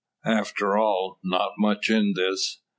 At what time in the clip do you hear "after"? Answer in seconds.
0.25-0.79